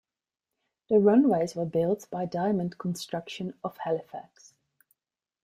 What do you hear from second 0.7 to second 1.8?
The runways were